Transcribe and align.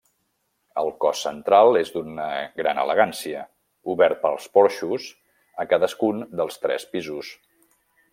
El 0.83 0.87
cos 1.03 1.19
central 1.25 1.77
és 1.81 1.91
d'una 1.97 2.25
gran 2.61 2.81
elegància, 2.83 3.43
obert 3.95 4.19
pels 4.23 4.47
porxos 4.59 5.05
a 5.65 5.67
cadascun 5.75 6.25
dels 6.41 6.59
tres 6.65 6.89
pisos. 6.95 7.31